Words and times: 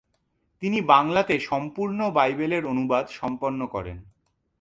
তিনি 0.61 0.79
বাংলাতে 0.85 1.35
সম্পূর্ণ 1.39 1.99
বাইবেলের 2.09 2.63
অনুবাদ 2.65 3.05
সম্পন্ন 3.11 3.59
করেন। 3.65 3.97